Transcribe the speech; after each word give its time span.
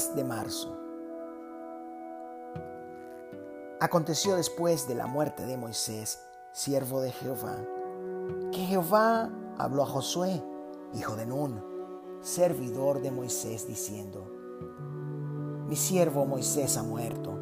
10 0.00 0.16
de 0.16 0.24
marzo. 0.24 0.76
Aconteció 3.80 4.36
después 4.36 4.88
de 4.88 4.94
la 4.94 5.06
muerte 5.06 5.44
de 5.44 5.58
Moisés, 5.58 6.20
siervo 6.52 7.02
de 7.02 7.12
Jehová, 7.12 7.58
que 8.50 8.64
Jehová 8.64 9.30
habló 9.58 9.82
a 9.82 9.86
Josué, 9.86 10.42
hijo 10.94 11.16
de 11.16 11.26
Nun, 11.26 11.62
servidor 12.22 13.02
de 13.02 13.10
Moisés, 13.10 13.66
diciendo, 13.66 14.26
Mi 15.66 15.76
siervo 15.76 16.24
Moisés 16.24 16.78
ha 16.78 16.82
muerto. 16.82 17.38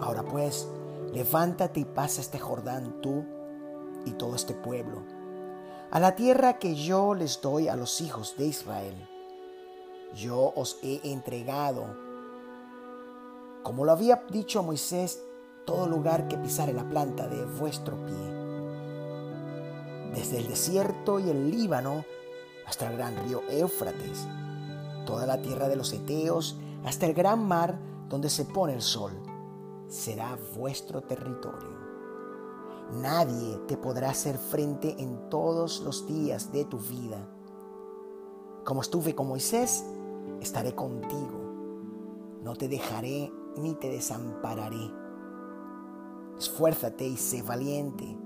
Ahora 0.00 0.22
pues, 0.22 0.68
levántate 1.12 1.80
y 1.80 1.84
pasa 1.84 2.22
este 2.22 2.38
Jordán 2.38 3.02
tú 3.02 3.26
y 4.06 4.12
todo 4.12 4.36
este 4.36 4.54
pueblo, 4.54 5.02
a 5.90 6.00
la 6.00 6.14
tierra 6.14 6.58
que 6.58 6.74
yo 6.74 7.14
les 7.14 7.42
doy 7.42 7.68
a 7.68 7.76
los 7.76 8.00
hijos 8.00 8.36
de 8.38 8.46
Israel 8.46 9.08
yo 10.14 10.52
os 10.56 10.78
he 10.82 11.00
entregado, 11.10 11.84
como 13.62 13.84
lo 13.84 13.92
había 13.92 14.24
dicho 14.30 14.62
Moisés, 14.62 15.22
todo 15.66 15.86
lugar 15.86 16.28
que 16.28 16.38
pisare 16.38 16.72
la 16.72 16.88
planta 16.88 17.28
de 17.28 17.44
vuestro 17.44 17.96
pie. 18.06 18.16
Desde 20.14 20.38
el 20.38 20.48
desierto 20.48 21.20
y 21.20 21.28
el 21.28 21.50
Líbano 21.50 22.04
hasta 22.66 22.90
el 22.90 22.96
gran 22.96 23.16
río 23.24 23.42
Éufrates, 23.50 24.26
toda 25.04 25.26
la 25.26 25.42
tierra 25.42 25.68
de 25.68 25.76
los 25.76 25.92
Eteos 25.92 26.56
hasta 26.84 27.06
el 27.06 27.12
gran 27.12 27.46
mar 27.46 27.78
donde 28.08 28.30
se 28.30 28.46
pone 28.46 28.72
el 28.72 28.82
sol, 28.82 29.12
será 29.88 30.38
vuestro 30.56 31.02
territorio. 31.02 31.76
Nadie 32.92 33.58
te 33.66 33.76
podrá 33.76 34.10
hacer 34.10 34.38
frente 34.38 34.96
en 34.98 35.28
todos 35.28 35.80
los 35.80 36.06
días 36.06 36.52
de 36.52 36.64
tu 36.64 36.78
vida. 36.78 37.18
Como 38.64 38.80
estuve 38.80 39.14
con 39.14 39.28
Moisés, 39.28 39.84
estaré 40.40 40.74
contigo. 40.74 42.40
No 42.42 42.54
te 42.56 42.68
dejaré 42.68 43.32
ni 43.56 43.74
te 43.74 43.88
desampararé. 43.88 44.90
Esfuérzate 46.38 47.06
y 47.06 47.16
sé 47.16 47.42
valiente, 47.42 48.16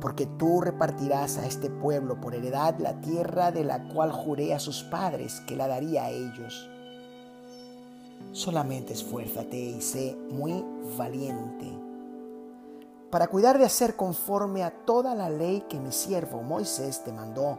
porque 0.00 0.26
tú 0.26 0.60
repartirás 0.60 1.38
a 1.38 1.46
este 1.46 1.70
pueblo 1.70 2.20
por 2.20 2.34
heredad 2.34 2.78
la 2.78 3.00
tierra 3.00 3.52
de 3.52 3.64
la 3.64 3.88
cual 3.88 4.10
juré 4.10 4.54
a 4.54 4.58
sus 4.58 4.82
padres 4.82 5.40
que 5.46 5.56
la 5.56 5.68
daría 5.68 6.04
a 6.04 6.10
ellos. 6.10 6.68
Solamente 8.32 8.92
esfuérzate 8.92 9.56
y 9.56 9.80
sé 9.80 10.16
muy 10.30 10.64
valiente 10.98 11.90
para 13.10 13.26
cuidar 13.26 13.58
de 13.58 13.64
hacer 13.64 13.96
conforme 13.96 14.62
a 14.62 14.70
toda 14.70 15.14
la 15.14 15.28
ley 15.28 15.64
que 15.68 15.80
mi 15.80 15.90
siervo 15.90 16.42
Moisés 16.42 17.02
te 17.02 17.12
mandó 17.12 17.58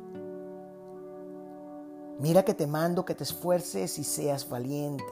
Mira 2.21 2.45
que 2.45 2.53
te 2.53 2.67
mando 2.67 3.03
que 3.03 3.15
te 3.15 3.23
esfuerces 3.23 3.97
y 3.97 4.03
seas 4.03 4.47
valiente. 4.47 5.03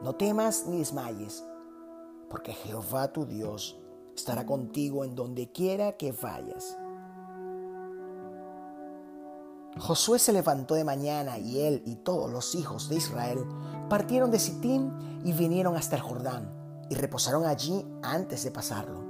No 0.00 0.14
temas 0.14 0.64
ni 0.68 0.78
desmayes, 0.78 1.42
porque 2.30 2.52
Jehová 2.52 3.12
tu 3.12 3.26
Dios 3.26 3.80
estará 4.14 4.46
contigo 4.46 5.02
en 5.02 5.16
donde 5.16 5.50
quiera 5.50 5.96
que 5.96 6.12
vayas. 6.12 6.78
Josué 9.76 10.20
se 10.20 10.32
levantó 10.32 10.76
de 10.76 10.84
mañana 10.84 11.36
y 11.36 11.58
él 11.62 11.82
y 11.84 11.96
todos 11.96 12.30
los 12.30 12.54
hijos 12.54 12.88
de 12.88 12.94
Israel 12.94 13.44
partieron 13.88 14.30
de 14.30 14.38
Sittim 14.38 14.92
y 15.24 15.32
vinieron 15.32 15.74
hasta 15.74 15.96
el 15.96 16.02
Jordán 16.02 16.86
y 16.88 16.94
reposaron 16.94 17.44
allí 17.44 17.84
antes 18.04 18.44
de 18.44 18.52
pasarlo. 18.52 19.02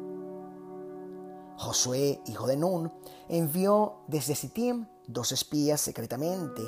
Josué, 1.58 2.22
hijo 2.24 2.46
de 2.46 2.56
Nun, 2.56 2.90
envió 3.28 3.96
desde 4.06 4.34
Sittim 4.34 4.86
dos 5.06 5.32
espías 5.32 5.82
secretamente 5.82 6.62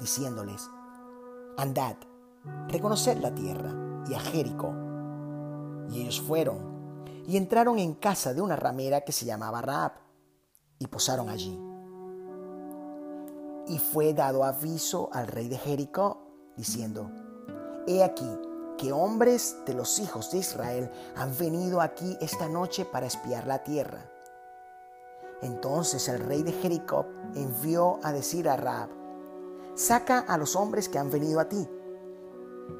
diciéndoles, 0.00 0.68
andad, 1.56 1.96
reconoced 2.68 3.18
la 3.18 3.34
tierra 3.34 3.74
y 4.08 4.14
a 4.14 4.20
Jericó. 4.20 4.74
Y 5.90 6.02
ellos 6.02 6.20
fueron 6.20 7.02
y 7.26 7.36
entraron 7.36 7.78
en 7.78 7.94
casa 7.94 8.32
de 8.32 8.40
una 8.40 8.56
ramera 8.56 9.02
que 9.02 9.12
se 9.12 9.26
llamaba 9.26 9.60
Raab 9.60 9.92
y 10.78 10.86
posaron 10.86 11.28
allí. 11.28 11.60
Y 13.66 13.78
fue 13.78 14.14
dado 14.14 14.44
aviso 14.44 15.10
al 15.12 15.26
rey 15.26 15.48
de 15.48 15.58
Jericó, 15.58 16.22
diciendo, 16.56 17.10
He 17.86 18.02
aquí 18.02 18.30
que 18.78 18.92
hombres 18.92 19.56
de 19.66 19.74
los 19.74 19.98
hijos 19.98 20.30
de 20.30 20.38
Israel 20.38 20.90
han 21.16 21.36
venido 21.36 21.80
aquí 21.80 22.16
esta 22.20 22.48
noche 22.48 22.84
para 22.84 23.06
espiar 23.06 23.46
la 23.46 23.62
tierra. 23.62 24.10
Entonces 25.42 26.08
el 26.08 26.20
rey 26.20 26.42
de 26.42 26.52
Jericó 26.52 27.06
envió 27.34 27.98
a 28.02 28.12
decir 28.12 28.48
a 28.48 28.56
Raab, 28.56 28.88
Saca 29.78 30.18
a 30.18 30.36
los 30.38 30.56
hombres 30.56 30.88
que 30.88 30.98
han 30.98 31.08
venido 31.08 31.38
a 31.38 31.48
ti 31.48 31.64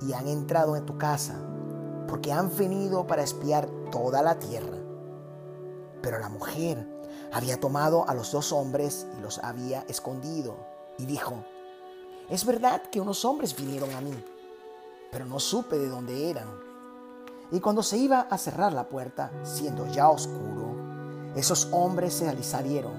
y 0.00 0.14
han 0.14 0.26
entrado 0.26 0.74
en 0.74 0.84
tu 0.84 0.98
casa, 0.98 1.36
porque 2.08 2.32
han 2.32 2.50
venido 2.56 3.06
para 3.06 3.22
espiar 3.22 3.68
toda 3.92 4.20
la 4.20 4.40
tierra. 4.40 4.76
Pero 6.02 6.18
la 6.18 6.28
mujer 6.28 6.84
había 7.32 7.60
tomado 7.60 8.08
a 8.08 8.14
los 8.14 8.32
dos 8.32 8.50
hombres 8.52 9.06
y 9.16 9.20
los 9.20 9.38
había 9.44 9.82
escondido, 9.82 10.56
y 10.98 11.06
dijo, 11.06 11.44
es 12.30 12.44
verdad 12.44 12.82
que 12.90 13.00
unos 13.00 13.24
hombres 13.24 13.54
vinieron 13.54 13.92
a 13.92 14.00
mí, 14.00 14.24
pero 15.12 15.24
no 15.24 15.38
supe 15.38 15.78
de 15.78 15.88
dónde 15.88 16.30
eran. 16.30 16.48
Y 17.52 17.60
cuando 17.60 17.84
se 17.84 17.96
iba 17.96 18.22
a 18.22 18.36
cerrar 18.38 18.72
la 18.72 18.88
puerta, 18.88 19.30
siendo 19.44 19.86
ya 19.86 20.08
oscuro, 20.10 20.74
esos 21.36 21.68
hombres 21.70 22.14
se 22.14 22.42
salieron, 22.42 22.94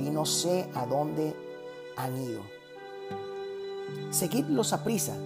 y 0.00 0.10
no 0.10 0.26
sé 0.26 0.70
a 0.74 0.84
dónde 0.84 1.34
han 1.96 2.14
ido. 2.14 2.61
Seguidlos 4.10 4.72
a 4.72 4.84
prisa 4.84 5.16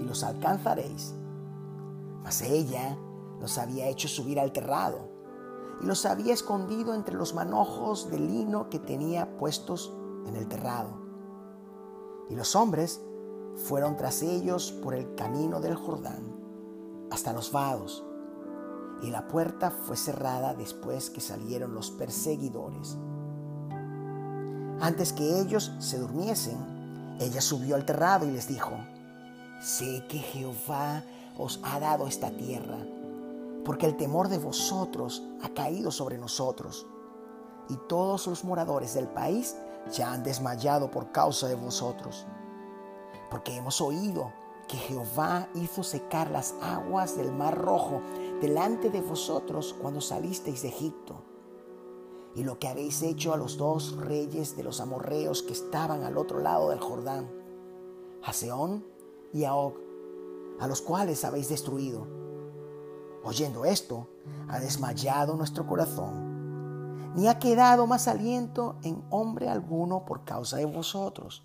y 0.00 0.04
los 0.04 0.24
alcanzaréis. 0.24 1.14
Mas 2.22 2.42
ella 2.42 2.96
los 3.40 3.58
había 3.58 3.88
hecho 3.88 4.08
subir 4.08 4.38
al 4.38 4.52
terrado 4.52 5.08
y 5.82 5.86
los 5.86 6.04
había 6.06 6.34
escondido 6.34 6.94
entre 6.94 7.14
los 7.14 7.34
manojos 7.34 8.10
de 8.10 8.18
lino 8.18 8.68
que 8.68 8.78
tenía 8.78 9.36
puestos 9.38 9.92
en 10.26 10.36
el 10.36 10.46
terrado. 10.46 10.90
Y 12.28 12.36
los 12.36 12.54
hombres 12.54 13.00
fueron 13.56 13.96
tras 13.96 14.22
ellos 14.22 14.72
por 14.72 14.94
el 14.94 15.14
camino 15.14 15.60
del 15.60 15.74
Jordán 15.74 16.36
hasta 17.10 17.32
los 17.32 17.50
vados, 17.50 18.04
y 19.02 19.10
la 19.10 19.26
puerta 19.26 19.70
fue 19.70 19.96
cerrada 19.96 20.54
después 20.54 21.10
que 21.10 21.20
salieron 21.20 21.74
los 21.74 21.90
perseguidores. 21.90 22.96
Antes 24.80 25.12
que 25.12 25.40
ellos 25.40 25.72
se 25.78 25.98
durmiesen, 25.98 26.79
ella 27.20 27.42
subió 27.42 27.76
al 27.76 27.84
terrado 27.84 28.26
y 28.26 28.30
les 28.30 28.48
dijo, 28.48 28.72
sé 29.60 30.04
que 30.08 30.18
Jehová 30.18 31.04
os 31.36 31.60
ha 31.62 31.78
dado 31.78 32.06
esta 32.06 32.30
tierra, 32.30 32.78
porque 33.64 33.84
el 33.84 33.96
temor 33.96 34.28
de 34.28 34.38
vosotros 34.38 35.22
ha 35.42 35.50
caído 35.50 35.90
sobre 35.90 36.16
nosotros, 36.16 36.86
y 37.68 37.76
todos 37.88 38.26
los 38.26 38.42
moradores 38.42 38.94
del 38.94 39.06
país 39.06 39.54
ya 39.92 40.12
han 40.12 40.22
desmayado 40.22 40.90
por 40.90 41.12
causa 41.12 41.46
de 41.46 41.56
vosotros, 41.56 42.26
porque 43.30 43.54
hemos 43.54 43.82
oído 43.82 44.32
que 44.66 44.78
Jehová 44.78 45.46
hizo 45.54 45.82
secar 45.82 46.30
las 46.30 46.54
aguas 46.62 47.18
del 47.18 47.32
mar 47.32 47.56
rojo 47.56 48.00
delante 48.40 48.88
de 48.88 49.02
vosotros 49.02 49.74
cuando 49.78 50.00
salisteis 50.00 50.62
de 50.62 50.68
Egipto 50.68 51.29
y 52.34 52.44
lo 52.44 52.58
que 52.58 52.68
habéis 52.68 53.02
hecho 53.02 53.32
a 53.32 53.36
los 53.36 53.56
dos 53.56 53.96
reyes 53.96 54.56
de 54.56 54.62
los 54.62 54.80
amorreos 54.80 55.42
que 55.42 55.52
estaban 55.52 56.04
al 56.04 56.16
otro 56.16 56.40
lado 56.40 56.70
del 56.70 56.80
Jordán, 56.80 57.28
a 58.22 58.32
Seón 58.32 58.84
y 59.32 59.44
a 59.44 59.54
Og, 59.54 59.74
a 60.60 60.68
los 60.68 60.82
cuales 60.82 61.24
habéis 61.24 61.48
destruido. 61.48 62.06
Oyendo 63.24 63.64
esto, 63.64 64.08
ha 64.48 64.60
desmayado 64.60 65.34
nuestro 65.36 65.66
corazón, 65.66 67.14
ni 67.14 67.28
ha 67.28 67.38
quedado 67.38 67.86
más 67.86 68.08
aliento 68.08 68.76
en 68.82 69.02
hombre 69.10 69.48
alguno 69.48 70.04
por 70.04 70.24
causa 70.24 70.56
de 70.56 70.64
vosotros. 70.64 71.42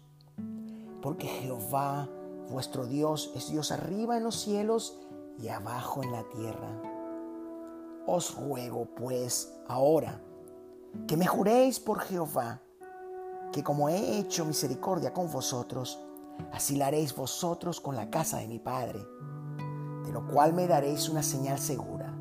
Porque 1.02 1.28
Jehová, 1.28 2.08
vuestro 2.50 2.86
Dios, 2.86 3.32
es 3.36 3.50
Dios 3.50 3.72
arriba 3.72 4.18
en 4.18 4.24
los 4.24 4.36
cielos 4.36 5.00
y 5.40 5.50
abajo 5.50 6.04
en 6.04 6.12
la 6.12 6.24
tierra. 6.30 6.82
Os 8.08 8.36
ruego, 8.36 8.88
pues, 8.96 9.52
ahora, 9.68 10.22
que 11.08 11.18
me 11.18 11.28
juréis 11.28 11.80
por 11.80 12.00
Jehová, 12.00 12.62
que 13.52 13.64
como 13.64 13.90
he 13.90 14.18
hecho 14.18 14.46
misericordia 14.46 15.14
con 15.14 15.32
vosotros, 15.32 16.00
Así 16.52 16.76
la 16.76 16.88
haréis 16.88 17.16
vosotros 17.16 17.82
con 17.82 17.96
la 17.96 18.10
casa 18.10 18.38
de 18.38 18.48
mi 18.48 18.60
Padre, 18.60 19.06
de 20.06 20.12
lo 20.12 20.28
cual 20.28 20.54
me 20.54 20.68
daréis 20.68 21.10
una 21.10 21.24
señal 21.24 21.60
segura, 21.60 22.14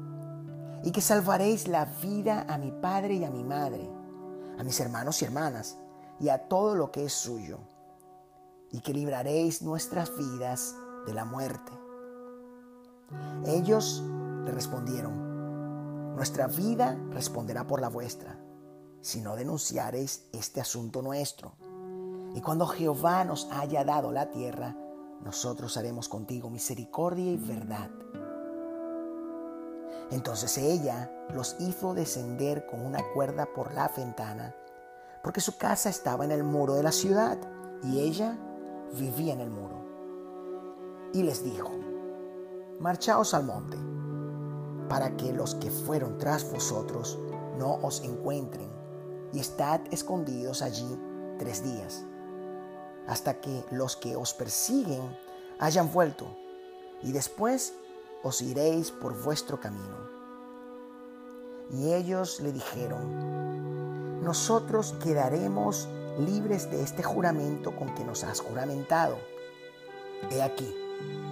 y 0.82 0.90
que 0.90 1.00
salvaréis 1.00 1.68
la 1.68 1.84
vida 1.84 2.46
a 2.48 2.58
mi 2.58 2.72
Padre 2.72 3.14
y 3.14 3.24
a 3.24 3.30
mi 3.30 3.44
Madre, 3.44 3.88
a 4.58 4.62
mis 4.62 4.78
hermanos 4.80 5.20
y 5.20 5.24
hermanas, 5.24 5.78
y 6.20 6.28
a 6.28 6.48
todo 6.48 6.74
lo 6.74 6.90
que 6.90 7.04
es 7.04 7.12
suyo, 7.12 7.58
y 8.70 8.80
que 8.80 8.92
libraréis 8.92 9.62
nuestras 9.62 10.16
vidas 10.16 10.74
de 11.06 11.14
la 11.14 11.24
muerte. 11.24 11.72
Ellos 13.46 14.02
le 14.44 14.50
respondieron, 14.50 16.14
nuestra 16.14 16.46
vida 16.46 16.96
responderá 17.10 17.66
por 17.66 17.80
la 17.80 17.88
vuestra, 17.88 18.36
si 19.04 19.20
no 19.20 19.36
denunciareis 19.36 20.24
este 20.32 20.62
asunto 20.62 21.02
nuestro. 21.02 21.52
Y 22.34 22.40
cuando 22.40 22.66
Jehová 22.66 23.22
nos 23.24 23.46
haya 23.52 23.84
dado 23.84 24.10
la 24.10 24.30
tierra, 24.30 24.74
nosotros 25.22 25.76
haremos 25.76 26.08
contigo 26.08 26.48
misericordia 26.48 27.32
y 27.32 27.36
verdad. 27.36 27.90
Entonces 30.10 30.56
ella 30.56 31.12
los 31.34 31.54
hizo 31.58 31.92
descender 31.92 32.64
con 32.66 32.80
una 32.80 33.00
cuerda 33.12 33.46
por 33.54 33.74
la 33.74 33.88
ventana, 33.94 34.54
porque 35.22 35.42
su 35.42 35.58
casa 35.58 35.90
estaba 35.90 36.24
en 36.24 36.30
el 36.30 36.42
muro 36.42 36.74
de 36.74 36.82
la 36.82 36.92
ciudad 36.92 37.38
y 37.82 38.00
ella 38.00 38.38
vivía 38.98 39.34
en 39.34 39.40
el 39.40 39.50
muro. 39.50 39.84
Y 41.12 41.24
les 41.24 41.44
dijo, 41.44 41.72
marchaos 42.80 43.34
al 43.34 43.44
monte, 43.44 43.76
para 44.88 45.14
que 45.16 45.34
los 45.34 45.56
que 45.56 45.70
fueron 45.70 46.16
tras 46.16 46.50
vosotros 46.50 47.18
no 47.58 47.74
os 47.82 48.02
encuentren, 48.02 48.73
y 49.34 49.40
estad 49.40 49.80
escondidos 49.90 50.62
allí 50.62 50.98
tres 51.38 51.62
días 51.62 52.04
hasta 53.06 53.40
que 53.40 53.64
los 53.70 53.96
que 53.96 54.16
os 54.16 54.34
persiguen 54.34 55.02
hayan 55.58 55.92
vuelto, 55.92 56.26
y 57.02 57.12
después 57.12 57.74
os 58.22 58.40
iréis 58.40 58.90
por 58.90 59.22
vuestro 59.22 59.60
camino. 59.60 60.08
Y 61.70 61.92
ellos 61.92 62.40
le 62.40 62.52
dijeron, 62.52 64.22
nosotros 64.22 64.94
quedaremos 65.02 65.88
libres 66.18 66.70
de 66.70 66.82
este 66.82 67.02
juramento 67.02 67.76
con 67.76 67.94
que 67.94 68.04
nos 68.04 68.24
has 68.24 68.40
juramentado. 68.40 69.16
He 70.30 70.42
aquí, 70.42 70.74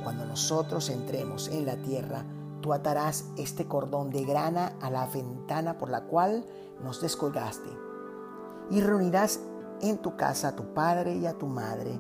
cuando 0.02 0.26
nosotros 0.26 0.90
entremos 0.90 1.48
en 1.48 1.64
la 1.64 1.76
tierra, 1.76 2.24
tú 2.60 2.72
atarás 2.72 3.24
este 3.38 3.66
cordón 3.66 4.10
de 4.10 4.24
grana 4.24 4.76
a 4.80 4.90
la 4.90 5.06
ventana 5.06 5.78
por 5.78 5.88
la 5.88 6.04
cual 6.04 6.44
nos 6.82 7.00
descolgaste, 7.00 7.70
y 8.70 8.80
reunirás 8.80 9.40
en 9.80 9.98
tu 9.98 10.16
casa 10.16 10.48
a 10.48 10.56
tu 10.56 10.72
padre 10.72 11.16
y 11.16 11.26
a 11.26 11.34
tu 11.34 11.46
madre, 11.46 11.98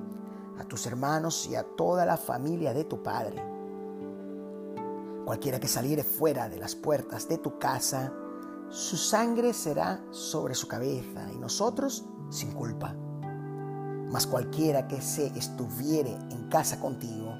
a 0.58 0.64
tus 0.64 0.86
hermanos 0.86 1.48
y 1.50 1.56
a 1.56 1.64
toda 1.64 2.06
la 2.06 2.16
familia 2.16 2.72
de 2.72 2.84
tu 2.84 3.02
padre. 3.02 3.42
Cualquiera 5.24 5.60
que 5.60 5.68
saliere 5.68 6.02
fuera 6.02 6.48
de 6.48 6.58
las 6.58 6.74
puertas 6.74 7.28
de 7.28 7.38
tu 7.38 7.58
casa, 7.58 8.12
su 8.68 8.96
sangre 8.96 9.52
será 9.52 10.02
sobre 10.10 10.54
su 10.54 10.66
cabeza 10.66 11.30
y 11.32 11.38
nosotros 11.38 12.04
sin 12.30 12.52
culpa. 12.52 12.94
Mas 14.10 14.26
cualquiera 14.26 14.88
que 14.88 15.00
se 15.00 15.26
estuviere 15.26 16.12
en 16.30 16.48
casa 16.48 16.80
contigo, 16.80 17.34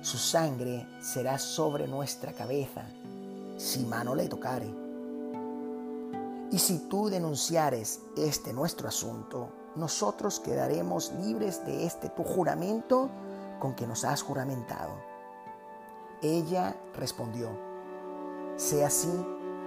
su 0.00 0.18
sangre 0.18 0.86
será 1.00 1.38
sobre 1.38 1.88
nuestra 1.88 2.32
cabeza, 2.32 2.84
si 3.56 3.84
mano 3.84 4.14
le 4.14 4.28
tocare. 4.28 4.83
Y 6.54 6.60
si 6.60 6.78
tú 6.88 7.08
denunciares 7.08 8.02
este 8.16 8.52
nuestro 8.52 8.86
asunto, 8.86 9.48
nosotros 9.74 10.38
quedaremos 10.38 11.12
libres 11.14 11.66
de 11.66 11.84
este 11.84 12.10
tu 12.10 12.22
juramento 12.22 13.10
con 13.58 13.74
que 13.74 13.88
nos 13.88 14.04
has 14.04 14.22
juramentado. 14.22 14.92
Ella 16.22 16.76
respondió, 16.94 17.48
sea 18.54 18.86
así 18.86 19.10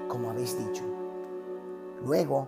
como 0.07 0.29
habéis 0.29 0.57
dicho. 0.57 0.85
Luego 2.05 2.47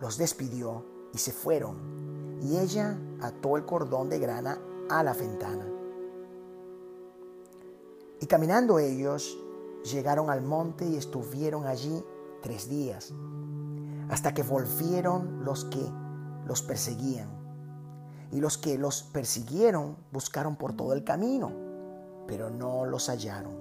los 0.00 0.16
despidió 0.16 0.82
y 1.12 1.18
se 1.18 1.32
fueron, 1.32 2.38
y 2.40 2.56
ella 2.56 2.98
ató 3.20 3.58
el 3.58 3.66
cordón 3.66 4.08
de 4.08 4.18
grana 4.18 4.58
a 4.88 5.02
la 5.02 5.12
ventana. 5.12 5.66
Y 8.18 8.24
caminando 8.24 8.78
ellos, 8.78 9.38
llegaron 9.92 10.30
al 10.30 10.40
monte 10.40 10.86
y 10.86 10.96
estuvieron 10.96 11.66
allí 11.66 12.02
tres 12.40 12.66
días, 12.70 13.12
hasta 14.14 14.32
que 14.32 14.44
volvieron 14.44 15.44
los 15.44 15.64
que 15.64 15.84
los 16.46 16.62
perseguían. 16.62 17.28
Y 18.30 18.38
los 18.38 18.58
que 18.58 18.78
los 18.78 19.02
persiguieron 19.02 19.96
buscaron 20.12 20.54
por 20.54 20.76
todo 20.76 20.92
el 20.92 21.02
camino, 21.02 21.50
pero 22.28 22.48
no 22.48 22.84
los 22.84 23.08
hallaron. 23.08 23.56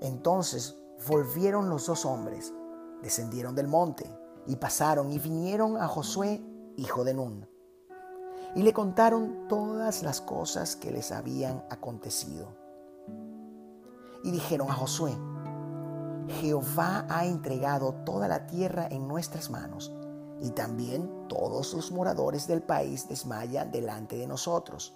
Entonces 0.00 0.76
volvieron 1.08 1.70
los 1.70 1.86
dos 1.86 2.06
hombres, 2.06 2.54
descendieron 3.02 3.56
del 3.56 3.66
monte 3.66 4.08
y 4.46 4.54
pasaron 4.54 5.10
y 5.10 5.18
vinieron 5.18 5.76
a 5.76 5.88
Josué, 5.88 6.40
hijo 6.76 7.02
de 7.02 7.14
Nun. 7.14 7.48
Y 8.54 8.62
le 8.62 8.72
contaron 8.72 9.48
todas 9.48 10.04
las 10.04 10.20
cosas 10.20 10.76
que 10.76 10.92
les 10.92 11.10
habían 11.10 11.64
acontecido. 11.68 12.46
Y 14.22 14.30
dijeron 14.30 14.70
a 14.70 14.74
Josué, 14.74 15.16
Jehová 16.28 17.06
ha 17.08 17.26
entregado 17.26 17.94
toda 18.04 18.28
la 18.28 18.46
tierra 18.46 18.86
en 18.90 19.06
nuestras 19.06 19.50
manos 19.50 19.92
y 20.40 20.50
también 20.50 21.28
todos 21.28 21.74
los 21.74 21.92
moradores 21.92 22.46
del 22.46 22.62
país 22.62 23.08
desmayan 23.08 23.70
delante 23.70 24.16
de 24.16 24.26
nosotros. 24.26 24.94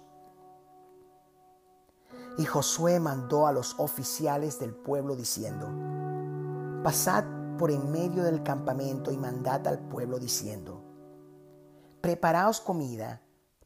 Y 2.37 2.45
Josué 2.45 2.99
mandó 2.99 3.47
a 3.47 3.51
los 3.51 3.75
oficiales 3.79 4.59
del 4.59 4.73
pueblo 4.73 5.15
diciendo, 5.15 5.67
Pasad 6.83 7.25
por 7.57 7.71
en 7.71 7.91
medio 7.91 8.23
del 8.23 8.43
campamento 8.43 9.11
y 9.11 9.17
mandad 9.17 9.67
al 9.67 9.79
pueblo 9.79 10.19
diciendo, 10.19 10.83
Preparaos 12.01 12.61
comida, 12.61 13.21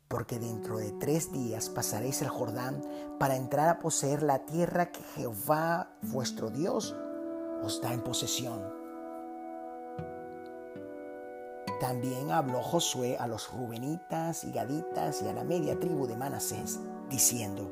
porque 0.08 0.40
dentro 0.40 0.78
de 0.78 0.92
tres 0.94 1.32
días 1.32 1.70
pasaréis 1.70 2.22
el 2.22 2.30
Jordán 2.30 2.82
para 3.20 3.36
entrar 3.36 3.70
a 3.70 3.80
poseer 3.80 4.24
la 4.24 4.46
tierra 4.46 4.92
que 4.92 5.04
Jehová 5.16 5.96
vuestro 6.02 6.50
Dios 6.50 6.96
os 7.64 7.82
da 7.82 7.94
en 7.94 8.02
posesión. 8.02 8.62
También 11.80 12.32
habló 12.32 12.62
Josué 12.62 13.18
a 13.18 13.28
los 13.28 13.52
Rubenitas 13.52 14.44
y 14.44 14.52
Gaditas 14.52 15.22
y 15.22 15.28
a 15.28 15.34
la 15.34 15.44
media 15.44 15.80
tribu 15.80 16.08
de 16.08 16.16
Manasés, 16.16 16.80
diciendo, 17.10 17.72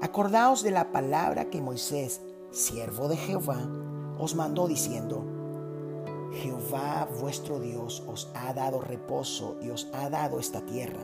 Acordaos 0.00 0.62
de 0.62 0.72
la 0.72 0.92
palabra 0.92 1.48
que 1.48 1.62
Moisés, 1.62 2.20
siervo 2.50 3.08
de 3.08 3.16
Jehová, 3.16 3.60
os 4.18 4.34
mandó 4.34 4.66
diciendo, 4.66 5.24
Jehová 6.32 7.08
vuestro 7.20 7.60
Dios 7.60 8.02
os 8.06 8.30
ha 8.34 8.52
dado 8.52 8.80
reposo 8.80 9.56
y 9.62 9.70
os 9.70 9.88
ha 9.94 10.10
dado 10.10 10.38
esta 10.38 10.60
tierra. 10.60 11.02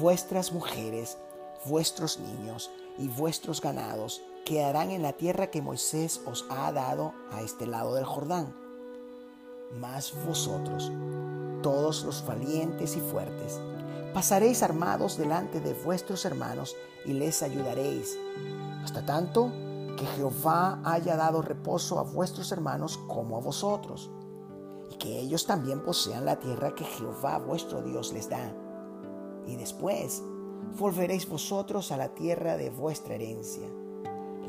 Vuestras 0.00 0.52
mujeres, 0.52 1.16
vuestros 1.64 2.18
niños 2.18 2.70
y 2.98 3.08
vuestros 3.08 3.60
ganados 3.60 4.22
quedarán 4.44 4.90
en 4.90 5.02
la 5.02 5.12
tierra 5.12 5.50
que 5.50 5.62
Moisés 5.62 6.20
os 6.26 6.46
ha 6.50 6.72
dado 6.72 7.14
a 7.30 7.42
este 7.42 7.66
lado 7.66 7.94
del 7.94 8.04
Jordán. 8.04 8.54
Mas 9.78 10.12
vosotros, 10.26 10.90
todos 11.62 12.04
los 12.04 12.26
valientes 12.26 12.96
y 12.96 13.00
fuertes, 13.00 13.60
pasaréis 14.12 14.62
armados 14.62 15.16
delante 15.16 15.60
de 15.60 15.74
vuestros 15.74 16.24
hermanos 16.24 16.76
y 17.04 17.12
les 17.12 17.42
ayudaréis, 17.42 18.18
hasta 18.82 19.04
tanto 19.04 19.52
que 19.96 20.06
Jehová 20.06 20.80
haya 20.84 21.16
dado 21.16 21.42
reposo 21.42 21.98
a 21.98 22.02
vuestros 22.02 22.50
hermanos 22.52 22.98
como 23.06 23.36
a 23.36 23.40
vosotros, 23.40 24.10
y 24.90 24.96
que 24.96 25.20
ellos 25.20 25.46
también 25.46 25.84
posean 25.84 26.24
la 26.24 26.40
tierra 26.40 26.74
que 26.74 26.84
Jehová 26.84 27.38
vuestro 27.38 27.82
Dios 27.82 28.12
les 28.12 28.28
da. 28.28 28.52
Y 29.46 29.56
después 29.56 30.22
volveréis 30.78 31.28
vosotros 31.28 31.92
a 31.92 31.96
la 31.96 32.14
tierra 32.14 32.56
de 32.56 32.70
vuestra 32.70 33.14
herencia, 33.14 33.68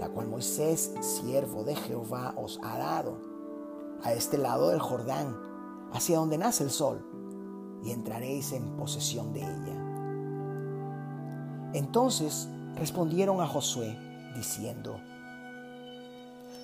la 0.02 0.10
cual 0.10 0.28
Moisés, 0.28 0.92
siervo 1.00 1.64
de 1.64 1.76
Jehová, 1.76 2.34
os 2.36 2.60
ha 2.64 2.80
dado 2.80 3.20
a 4.04 4.12
este 4.14 4.40
lado 4.40 4.70
del 4.70 4.80
Jordán, 4.80 5.38
hacia 5.94 6.18
donde 6.18 6.40
nace 6.40 6.64
el 6.64 6.72
sol, 6.72 7.06
y 7.84 7.92
entraréis 7.92 8.52
en 8.52 8.76
posesión 8.78 9.32
de 9.32 9.42
ella. 9.42 9.82
Entonces 11.74 12.50
respondieron 12.76 13.42
a 13.42 13.48
Josué, 13.48 13.96
diciendo, 14.36 15.00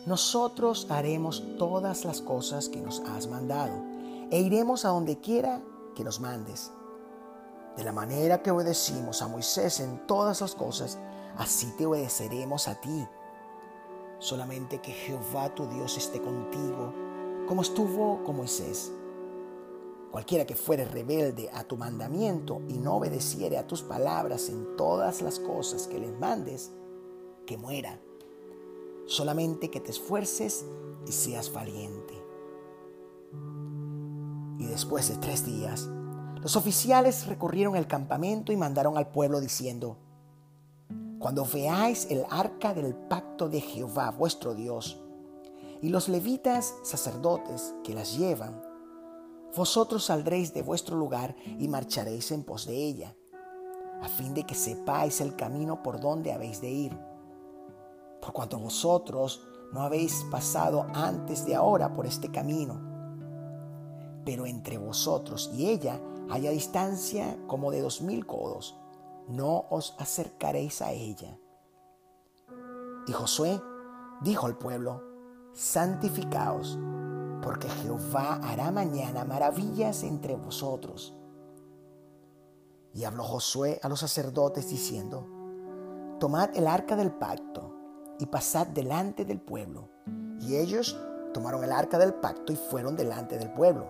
Nosotros 0.08 0.88
haremos 0.90 1.44
todas 1.60 2.06
las 2.06 2.22
cosas 2.22 2.70
que 2.70 2.82
nos 2.82 3.02
has 3.02 3.28
mandado, 3.28 3.84
e 4.32 4.42
iremos 4.42 4.84
a 4.84 4.90
donde 4.90 5.20
quiera 5.20 5.62
que 5.96 6.04
nos 6.04 6.20
mandes. 6.20 6.72
De 7.76 7.84
la 7.84 7.92
manera 7.92 8.42
que 8.42 8.50
obedecimos 8.50 9.22
a 9.22 9.28
Moisés 9.28 9.80
en 9.80 10.08
todas 10.08 10.42
las 10.42 10.56
cosas, 10.56 10.98
así 11.38 11.72
te 11.78 11.86
obedeceremos 11.86 12.68
a 12.68 12.82
ti. 12.82 13.08
Solamente 14.20 14.80
que 14.82 14.92
Jehová 14.92 15.54
tu 15.54 15.68
Dios 15.68 15.98
esté 15.98 16.22
contigo 16.22 16.94
como 17.48 17.62
estuvo 17.62 18.24
con 18.24 18.36
Moisés. 18.36 18.92
Cualquiera 20.12 20.46
que 20.46 20.56
fuere 20.56 20.86
rebelde 20.86 21.50
a 21.54 21.64
tu 21.64 21.78
mandamiento 21.78 22.62
y 22.68 22.78
no 22.78 22.96
obedeciere 22.96 23.58
a 23.58 23.66
tus 23.66 23.82
palabras 23.82 24.50
en 24.50 24.76
todas 24.76 25.22
las 25.22 25.40
cosas 25.40 25.88
que 25.88 26.00
les 26.00 26.18
mandes, 26.20 26.72
que 27.46 27.58
muera. 27.58 28.00
Solamente 29.06 29.72
que 29.72 29.80
te 29.80 29.92
esfuerces 29.92 30.66
y 31.06 31.12
seas 31.12 31.52
valiente. 31.52 32.14
Y 34.60 34.66
después 34.66 35.10
de 35.10 35.16
tres 35.18 35.46
días, 35.46 35.88
los 36.42 36.56
oficiales 36.56 37.28
recorrieron 37.28 37.76
el 37.76 37.88
campamento 37.88 38.52
y 38.52 38.58
mandaron 38.58 38.98
al 38.98 39.12
pueblo 39.12 39.40
diciendo, 39.40 39.98
Cuando 41.20 41.46
veáis 41.46 42.12
el 42.12 42.26
arca 42.30 42.74
del 42.74 42.94
pacto 42.94 43.50
de 43.50 43.60
Jehová 43.60 44.12
vuestro 44.12 44.54
Dios, 44.54 45.02
y 45.82 45.90
los 45.90 46.10
levitas 46.10 46.76
sacerdotes 46.84 47.74
que 47.84 47.94
las 47.94 48.18
llevan, 48.18 48.62
vosotros 49.56 50.06
saldréis 50.06 50.54
de 50.54 50.62
vuestro 50.62 50.96
lugar 50.96 51.36
y 51.46 51.68
marcharéis 51.68 52.32
en 52.32 52.44
pos 52.44 52.68
de 52.68 52.76
ella, 52.76 53.16
a 54.02 54.08
fin 54.08 54.36
de 54.36 54.44
que 54.44 54.54
sepáis 54.54 55.20
el 55.22 55.36
camino 55.36 55.82
por 55.82 56.00
donde 56.00 56.32
habéis 56.32 56.62
de 56.62 56.70
ir. 56.70 57.00
Por 58.22 58.34
cuanto 58.34 58.60
vosotros 58.60 59.48
no 59.74 59.82
habéis 59.82 60.24
pasado 60.32 60.86
antes 60.94 61.46
de 61.46 61.56
ahora 61.56 61.94
por 61.94 62.06
este 62.06 62.30
camino, 62.30 62.80
pero 64.24 64.46
entre 64.46 64.78
vosotros 64.78 65.50
y 65.54 65.70
ella 65.70 66.00
haya 66.30 66.52
distancia 66.52 67.38
como 67.48 67.72
de 67.72 67.82
dos 67.82 68.02
mil 68.02 68.26
codos, 68.26 68.76
no 69.28 69.66
os 69.70 69.96
acercaréis 70.00 70.82
a 70.82 70.92
ella. 70.92 71.38
Y 73.08 73.14
Josué 73.14 73.62
dijo 74.22 74.46
al 74.46 74.58
pueblo, 74.58 75.04
santificaos 75.54 76.78
porque 77.42 77.70
Jehová 77.70 78.40
hará 78.44 78.72
mañana 78.72 79.24
maravillas 79.24 80.04
entre 80.04 80.36
vosotros. 80.36 81.16
Y 82.94 83.04
habló 83.04 83.24
Josué 83.24 83.80
a 83.84 83.90
los 83.90 84.00
sacerdotes 84.00 84.70
diciendo, 84.70 85.26
Tomad 86.20 86.58
el 86.58 86.68
arca 86.68 86.96
del 86.96 87.12
pacto 87.12 87.74
y 88.20 88.26
pasad 88.26 88.68
delante 88.68 89.24
del 89.24 89.40
pueblo. 89.40 89.90
Y 90.42 90.56
ellos 90.56 91.00
tomaron 91.34 91.64
el 91.64 91.72
arca 91.72 91.98
del 92.00 92.16
pacto 92.16 92.52
y 92.54 92.56
fueron 92.56 92.96
delante 92.96 93.38
del 93.38 93.52
pueblo. 93.54 93.88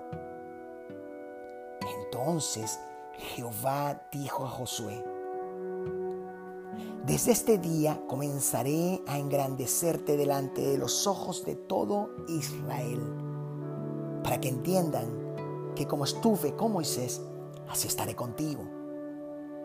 Entonces 2.04 2.80
Jehová 3.14 4.02
dijo 4.12 4.46
a 4.46 4.50
Josué, 4.50 5.04
desde 7.08 7.32
este 7.32 7.58
día 7.58 8.02
comenzaré 8.06 9.02
a 9.08 9.18
engrandecerte 9.18 10.18
delante 10.18 10.60
de 10.62 10.78
los 10.78 11.08
ojos 11.08 11.46
de 11.46 11.56
todo 11.56 12.10
Israel 12.28 13.02
para 14.26 14.42
que 14.42 14.50
entiendan 14.50 15.74
que 15.74 15.88
como 15.88 16.04
estuve 16.04 16.54
con 16.58 16.74
Moisés, 16.74 17.22
así 17.70 17.88
estaré 17.88 18.14
contigo. 18.14 18.62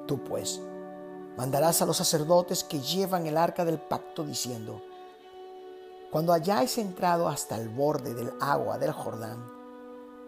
Tú 0.07 0.23
pues 0.23 0.63
mandarás 1.37 1.83
a 1.83 1.87
los 1.87 1.97
sacerdotes 1.97 2.63
que 2.63 2.79
llevan 2.79 3.27
el 3.27 3.37
arca 3.37 3.65
del 3.65 3.81
pacto 3.81 4.23
diciendo, 4.23 4.81
cuando 6.13 6.33
hayáis 6.33 6.79
entrado 6.79 7.27
hasta 7.29 7.57
el 7.57 7.71
borde 7.71 8.15
del 8.15 8.31
agua 8.41 8.79
del 8.79 8.93
Jordán, 8.93 9.45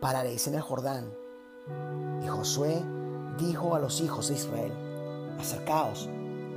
pararéis 0.01 0.49
en 0.49 0.57
el 0.57 0.63
Jordán. 0.63 1.15
Y 2.25 2.27
Josué 2.27 2.83
dijo 3.39 3.77
a 3.77 3.79
los 3.79 4.01
hijos 4.01 4.29
de 4.29 4.35
Israel, 4.35 4.73
acercaos 5.39 6.09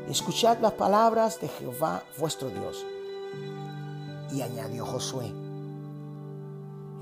escuchad 0.10 0.60
las 0.60 0.74
palabras 0.74 1.40
de 1.42 1.48
Jehová 1.48 2.04
vuestro 2.18 2.50
Dios. 2.50 2.86
Y 4.32 4.42
añadió 4.42 4.86
Josué, 4.86 5.28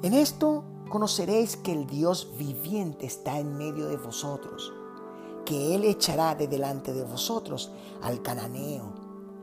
en 0.02 0.14
esto 0.14 0.64
conoceréis 0.90 1.58
que 1.58 1.72
el 1.72 1.88
Dios 1.88 2.30
viviente 2.38 3.06
está 3.06 3.40
en 3.40 3.58
medio 3.58 3.88
de 3.88 3.98
vosotros, 3.98 4.74
que 5.46 5.76
Él 5.76 5.84
echará 5.84 6.36
de 6.36 6.48
delante 6.48 6.94
de 6.94 7.04
vosotros 7.04 7.72
al 8.02 8.22
cananeo, 8.22 8.94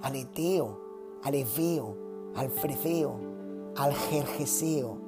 al 0.02 0.16
eteo, 0.16 0.81
al 1.23 1.35
eveo, 1.35 1.97
al 2.37 2.50
frefeo, 2.50 3.19
al 3.76 3.95
jerjeseo, 3.95 4.99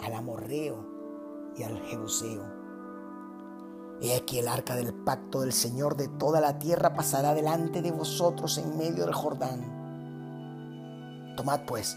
al 0.00 0.14
amorreo 0.14 0.84
y 1.56 1.62
al 1.62 1.80
jebuseo. 1.82 2.53
He 4.00 4.14
aquí 4.16 4.38
el 4.38 4.48
arca 4.48 4.74
del 4.76 4.92
pacto 4.92 5.40
del 5.40 5.52
Señor 5.52 5.96
de 5.96 6.08
toda 6.08 6.40
la 6.40 6.58
tierra 6.58 6.94
pasará 6.94 7.34
delante 7.34 7.80
de 7.82 7.92
vosotros 7.92 8.58
en 8.58 8.76
medio 8.76 9.04
del 9.04 9.14
Jordán. 9.14 9.74
Tomad 11.36 11.60
pues 11.66 11.96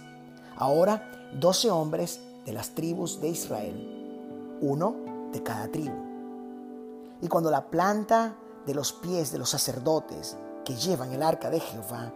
ahora 0.56 1.30
doce 1.34 1.70
hombres 1.70 2.22
de 2.46 2.54
las 2.54 2.70
tribus 2.72 3.20
de 3.20 3.30
Israel, 3.30 4.58
uno 4.62 4.96
de 5.32 5.44
cada 5.44 5.68
tribu. 5.68 5.96
Y 7.22 7.28
cuando 7.28 7.52
la 7.52 7.68
planta 7.70 8.38
de 8.66 8.74
los 8.74 8.94
pies 8.94 9.32
de 9.32 9.40
los 9.40 9.50
sacerdotes 9.50 10.38
que 10.64 10.76
llevan 10.76 11.12
el 11.14 11.24
arca 11.24 11.50
de 11.50 11.60
Jehová, 11.60 12.14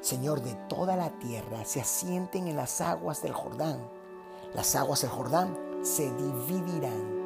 Señor 0.00 0.42
de 0.42 0.54
toda 0.68 0.96
la 0.96 1.10
tierra, 1.20 1.64
se 1.64 1.80
asienten 1.80 2.48
en 2.48 2.56
las 2.56 2.80
aguas 2.80 3.22
del 3.22 3.32
Jordán, 3.32 3.78
las 4.54 4.74
aguas 4.74 5.02
del 5.02 5.10
Jordán 5.10 5.56
se 5.82 6.10
dividirán, 6.14 7.21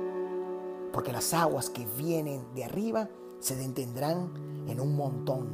porque 0.96 1.12
las 1.12 1.34
aguas 1.34 1.68
que 1.68 1.84
vienen 1.84 2.54
de 2.54 2.64
arriba 2.64 3.10
se 3.38 3.54
detendrán 3.54 4.32
en 4.66 4.80
un 4.80 4.96
montón. 4.96 5.46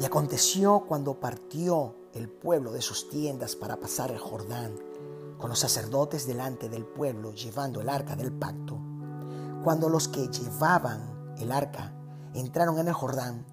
Y 0.00 0.04
aconteció 0.04 0.86
cuando 0.88 1.20
partió 1.20 1.94
el 2.14 2.28
pueblo 2.28 2.72
de 2.72 2.82
sus 2.82 3.08
tiendas 3.08 3.54
para 3.54 3.76
pasar 3.76 4.10
el 4.10 4.18
Jordán, 4.18 4.74
con 5.38 5.50
los 5.50 5.60
sacerdotes 5.60 6.26
delante 6.26 6.68
del 6.68 6.84
pueblo 6.84 7.32
llevando 7.32 7.80
el 7.80 7.90
arca 7.90 8.16
del 8.16 8.32
pacto. 8.32 8.76
Cuando 9.62 9.88
los 9.88 10.08
que 10.08 10.26
llevaban 10.26 11.36
el 11.38 11.52
arca 11.52 11.94
entraron 12.34 12.80
en 12.80 12.88
el 12.88 12.94
Jordán, 12.94 13.46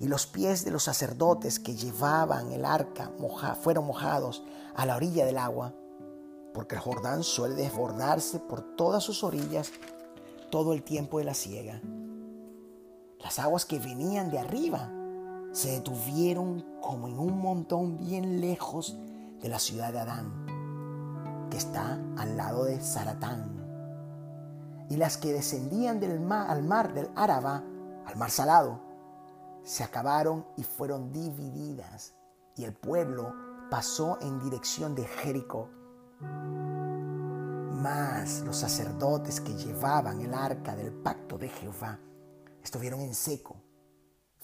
y 0.00 0.08
los 0.08 0.26
pies 0.26 0.64
de 0.64 0.70
los 0.70 0.84
sacerdotes 0.84 1.60
que 1.60 1.76
llevaban 1.76 2.52
el 2.52 2.64
arca 2.64 3.12
fueron 3.60 3.86
mojados 3.86 4.42
a 4.74 4.86
la 4.86 4.96
orilla 4.96 5.26
del 5.26 5.36
agua, 5.36 5.74
porque 6.54 6.76
el 6.76 6.80
Jordán 6.80 7.22
suele 7.24 7.56
desbordarse 7.56 8.38
por 8.38 8.62
todas 8.76 9.02
sus 9.02 9.24
orillas 9.24 9.72
todo 10.50 10.72
el 10.72 10.84
tiempo 10.84 11.18
de 11.18 11.24
la 11.24 11.34
siega. 11.34 11.82
Las 13.18 13.38
aguas 13.40 13.66
que 13.66 13.80
venían 13.80 14.30
de 14.30 14.38
arriba 14.38 14.90
se 15.52 15.72
detuvieron 15.72 16.64
como 16.80 17.08
en 17.08 17.18
un 17.18 17.38
montón 17.38 17.98
bien 17.98 18.40
lejos 18.40 18.96
de 19.40 19.48
la 19.48 19.58
ciudad 19.58 19.92
de 19.92 19.98
Adán, 19.98 21.48
que 21.50 21.56
está 21.56 22.00
al 22.16 22.36
lado 22.36 22.64
de 22.64 22.78
Zaratán. 22.78 23.60
Y 24.88 24.96
las 24.96 25.16
que 25.16 25.32
descendían 25.32 25.98
del 25.98 26.20
mar, 26.20 26.50
al 26.50 26.62
mar 26.62 26.94
del 26.94 27.10
Áraba, 27.16 27.64
al 28.06 28.16
mar 28.16 28.30
salado, 28.30 28.80
se 29.64 29.82
acabaron 29.82 30.46
y 30.56 30.62
fueron 30.62 31.10
divididas. 31.12 32.14
Y 32.56 32.64
el 32.64 32.74
pueblo 32.74 33.32
pasó 33.70 34.18
en 34.20 34.38
dirección 34.38 34.94
de 34.94 35.04
Jericó. 35.04 35.70
Mas 37.82 38.40
los 38.40 38.56
sacerdotes 38.56 39.40
que 39.40 39.54
llevaban 39.54 40.20
el 40.20 40.34
arca 40.34 40.74
del 40.74 40.92
pacto 40.92 41.38
de 41.38 41.48
Jehová 41.48 41.98
estuvieron 42.62 43.00
en 43.00 43.14
seco 43.14 43.56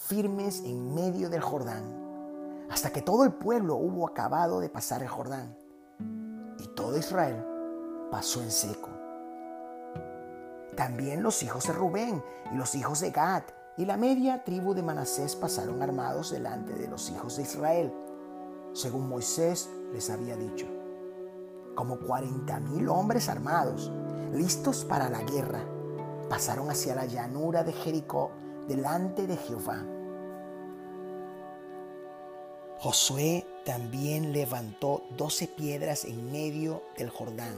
firmes 0.00 0.62
en 0.64 0.94
medio 0.94 1.28
del 1.28 1.42
Jordán, 1.42 1.84
hasta 2.70 2.90
que 2.90 3.02
todo 3.02 3.24
el 3.24 3.32
pueblo 3.32 3.76
hubo 3.76 4.08
acabado 4.08 4.60
de 4.60 4.70
pasar 4.70 5.02
el 5.02 5.08
Jordán. 5.08 5.56
Y 6.58 6.66
todo 6.68 6.96
Israel 6.96 7.44
pasó 8.10 8.42
en 8.42 8.50
seco. 8.50 8.88
También 10.76 11.22
los 11.22 11.42
hijos 11.42 11.66
de 11.66 11.72
Rubén 11.74 12.24
y 12.52 12.56
los 12.56 12.74
hijos 12.74 13.00
de 13.00 13.10
Gad 13.10 13.42
y 13.76 13.84
la 13.84 13.96
media 13.96 14.42
tribu 14.42 14.74
de 14.74 14.82
Manasés 14.82 15.36
pasaron 15.36 15.82
armados 15.82 16.30
delante 16.30 16.72
de 16.74 16.88
los 16.88 17.10
hijos 17.10 17.36
de 17.36 17.42
Israel, 17.42 17.92
según 18.72 19.08
Moisés 19.08 19.68
les 19.92 20.08
había 20.10 20.36
dicho. 20.36 20.79
Como 21.74 21.98
cuarenta 21.98 22.60
mil 22.60 22.88
hombres 22.88 23.28
armados, 23.28 23.90
listos 24.32 24.84
para 24.84 25.08
la 25.08 25.22
guerra, 25.22 25.64
pasaron 26.28 26.70
hacia 26.70 26.94
la 26.94 27.06
llanura 27.06 27.64
de 27.64 27.72
Jericó 27.72 28.30
delante 28.68 29.26
de 29.26 29.36
Jehová. 29.36 29.84
Josué 32.78 33.46
también 33.64 34.32
levantó 34.32 35.02
doce 35.16 35.46
piedras 35.46 36.04
en 36.04 36.30
medio 36.32 36.82
del 36.96 37.10
Jordán, 37.10 37.54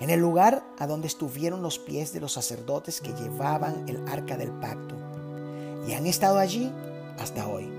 en 0.00 0.10
el 0.10 0.20
lugar 0.20 0.62
a 0.78 0.86
donde 0.86 1.08
estuvieron 1.08 1.62
los 1.62 1.78
pies 1.78 2.12
de 2.12 2.20
los 2.20 2.34
sacerdotes 2.34 3.00
que 3.00 3.12
llevaban 3.14 3.88
el 3.88 4.06
arca 4.06 4.36
del 4.36 4.52
pacto, 4.52 4.94
y 5.88 5.94
han 5.94 6.06
estado 6.06 6.38
allí 6.38 6.72
hasta 7.18 7.48
hoy. 7.48 7.77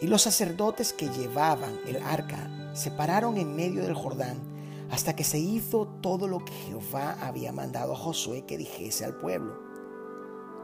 Y 0.00 0.06
los 0.06 0.22
sacerdotes 0.22 0.92
que 0.92 1.08
llevaban 1.08 1.78
el 1.86 1.96
arca 2.02 2.72
se 2.74 2.90
pararon 2.90 3.36
en 3.36 3.56
medio 3.56 3.82
del 3.82 3.94
Jordán 3.94 4.38
hasta 4.90 5.14
que 5.14 5.24
se 5.24 5.38
hizo 5.38 5.86
todo 6.00 6.28
lo 6.28 6.44
que 6.44 6.52
Jehová 6.52 7.16
había 7.20 7.52
mandado 7.52 7.92
a 7.92 7.96
Josué 7.96 8.44
que 8.46 8.56
dijese 8.56 9.04
al 9.04 9.16
pueblo 9.16 9.68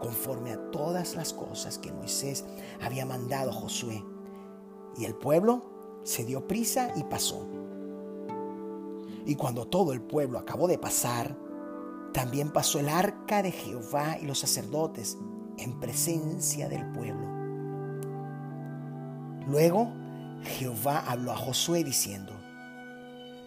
conforme 0.01 0.53
a 0.53 0.71
todas 0.71 1.15
las 1.15 1.33
cosas 1.33 1.79
que 1.79 1.93
Moisés 1.93 2.45
había 2.83 3.07
mandado 3.07 3.51
a 3.51 3.55
Josué. 3.55 4.05
Y 4.99 5.07
el 5.07 5.15
pueblo 5.15 5.63
se 6.03 6.25
dio 6.25 6.47
prisa 6.47 6.93
y 6.95 7.05
pasó. 7.05 7.49
Y 9.25 9.35
cuando 9.37 9.67
todo 9.67 9.95
el 9.95 10.03
pueblo 10.03 10.39
acabó 10.39 10.69
de 10.69 10.79
pasar, 10.79 11.39
también 12.13 12.53
pasó 12.53 12.79
el 12.79 12.91
arca 12.91 13.43
de 13.43 13.51
Jehová 13.51 14.19
y 14.21 14.27
los 14.27 14.41
sacerdotes 14.41 15.17
en 15.57 15.81
presencia 15.81 16.69
del 16.69 16.93
pueblo. 16.93 17.34
Luego 19.47 19.89
Jehová 20.43 21.05
habló 21.07 21.33
a 21.33 21.37
Josué 21.37 21.85
diciendo, 21.85 22.33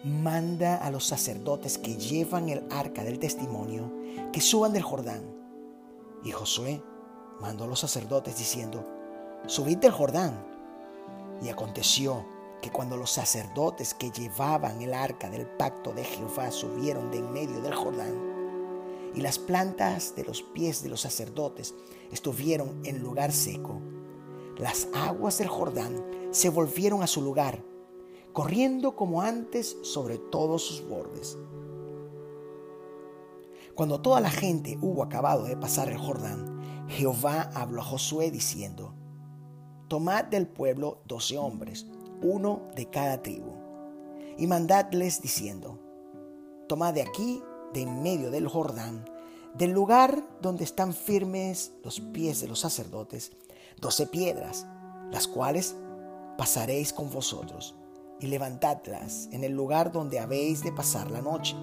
manda 0.04 0.76
a 0.76 0.90
los 0.90 1.04
sacerdotes 1.04 1.78
que 1.78 1.96
llevan 1.96 2.48
el 2.48 2.62
arca 2.70 3.02
del 3.02 3.18
testimonio 3.18 3.92
que 4.32 4.40
suban 4.40 4.72
del 4.72 4.82
Jordán. 4.82 5.22
Y 6.24 6.30
Josué 6.30 6.82
mandó 7.40 7.64
a 7.64 7.66
los 7.66 7.80
sacerdotes 7.80 8.38
diciendo, 8.38 8.84
subid 9.46 9.78
del 9.78 9.92
Jordán. 9.92 10.46
Y 11.42 11.48
aconteció 11.48 12.26
que 12.60 12.70
cuando 12.70 12.96
los 12.96 13.10
sacerdotes 13.10 13.94
que 13.94 14.10
llevaban 14.10 14.82
el 14.82 14.94
arca 14.94 15.30
del 15.30 15.46
pacto 15.46 15.92
de 15.92 16.04
Jehová 16.04 16.50
subieron 16.50 17.10
de 17.10 17.18
en 17.18 17.32
medio 17.32 17.60
del 17.60 17.74
Jordán, 17.74 18.14
y 19.14 19.20
las 19.20 19.38
plantas 19.38 20.14
de 20.14 20.24
los 20.24 20.42
pies 20.42 20.82
de 20.82 20.88
los 20.88 21.00
sacerdotes 21.00 21.74
estuvieron 22.12 22.80
en 22.84 23.00
lugar 23.00 23.32
seco, 23.32 23.80
las 24.58 24.88
aguas 24.92 25.38
del 25.38 25.48
Jordán 25.48 26.04
se 26.32 26.50
volvieron 26.50 27.02
a 27.02 27.06
su 27.06 27.22
lugar, 27.22 27.64
corriendo 28.32 28.96
como 28.96 29.22
antes 29.22 29.76
sobre 29.82 30.18
todos 30.18 30.62
sus 30.62 30.86
bordes. 30.86 31.38
Cuando 33.74 34.00
toda 34.00 34.20
la 34.20 34.30
gente 34.30 34.76
hubo 34.82 35.04
acabado 35.04 35.44
de 35.44 35.56
pasar 35.56 35.88
el 35.88 35.98
Jordán, 35.98 36.86
Jehová 36.88 37.50
habló 37.54 37.82
a 37.82 37.84
Josué 37.84 38.30
diciendo, 38.30 38.94
Tomad 39.86 40.24
del 40.24 40.48
pueblo 40.48 41.02
doce 41.06 41.38
hombres, 41.38 41.86
uno 42.20 42.62
de 42.74 42.90
cada 42.90 43.22
tribu, 43.22 43.52
y 44.36 44.48
mandadles 44.48 45.22
diciendo, 45.22 45.78
Tomad 46.66 46.94
de 46.94 47.02
aquí, 47.02 47.42
de 47.72 47.82
en 47.82 48.02
medio 48.02 48.30
del 48.32 48.48
Jordán, 48.48 49.04
del 49.54 49.70
lugar 49.70 50.24
donde 50.42 50.64
están 50.64 50.92
firmes 50.92 51.72
los 51.84 52.00
pies 52.00 52.40
de 52.40 52.48
los 52.48 52.58
sacerdotes, 52.58 53.32
doce 53.80 54.06
piedras, 54.06 54.66
las 55.10 55.26
cuales 55.26 55.76
pasaréis 56.36 56.92
con 56.92 57.10
vosotros, 57.10 57.74
y 58.20 58.26
levantadlas 58.26 59.28
en 59.32 59.44
el 59.44 59.52
lugar 59.52 59.92
donde 59.92 60.18
habéis 60.18 60.62
de 60.62 60.72
pasar 60.72 61.10
la 61.10 61.22
noche. 61.22 61.56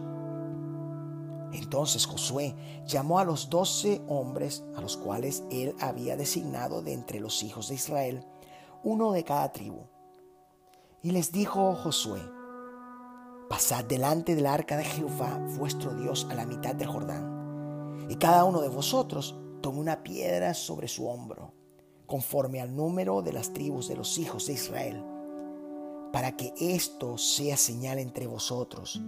Entonces 1.52 2.06
Josué 2.06 2.56
llamó 2.86 3.20
a 3.20 3.26
los 3.26 3.50
doce 3.50 4.02
hombres 4.08 4.64
a 4.76 4.82
los 4.82 4.98
cuales 4.98 5.44
él 5.52 5.76
había 5.80 6.18
designado 6.18 6.82
de 6.82 6.94
entre 6.94 7.20
los 7.20 7.44
hijos 7.44 7.70
de 7.70 7.76
Israel, 7.76 8.26
uno 8.84 9.12
de 9.12 9.24
cada 9.24 9.52
tribu. 9.52 9.88
Y 11.02 11.12
les 11.12 11.32
dijo 11.32 11.76
Josué, 11.76 12.22
Pasad 13.50 13.86
delante 13.86 14.36
del 14.36 14.48
arca 14.48 14.76
de 14.76 14.84
Jehová 14.84 15.40
vuestro 15.58 15.94
Dios 15.94 16.28
a 16.32 16.34
la 16.34 16.46
mitad 16.46 16.74
del 16.74 16.88
Jordán, 16.88 18.08
y 18.10 18.16
cada 18.16 18.44
uno 18.44 18.62
de 18.62 18.70
vosotros 18.70 19.36
tome 19.62 19.80
una 19.80 20.04
piedra 20.04 20.54
sobre 20.54 20.88
su 20.88 21.08
hombro 21.08 21.54
conforme 22.06 22.62
al 22.62 22.76
número 22.76 23.22
de 23.22 23.34
las 23.34 23.54
tribus 23.54 23.88
de 23.88 23.96
los 23.96 24.18
hijos 24.18 24.48
de 24.48 24.54
Israel, 24.54 25.04
para 26.12 26.36
que 26.38 26.54
esto 26.60 27.18
sea 27.18 27.58
señal 27.58 28.00
entre 28.00 28.28
vosotros. 28.28 29.02